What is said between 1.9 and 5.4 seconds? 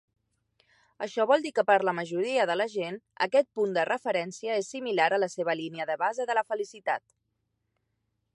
majoria de la gent, aquest punt de referència és similar a la